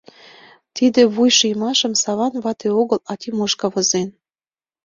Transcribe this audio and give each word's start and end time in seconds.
Тиде 0.75 1.01
вуйшиймашым 1.13 1.93
Саван 2.03 2.33
вате 2.43 2.69
огыл, 2.81 2.99
а 3.11 3.13
Тимошка 3.21 3.67
возен. 3.73 4.09